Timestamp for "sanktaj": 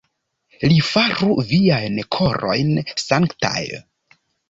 3.07-3.67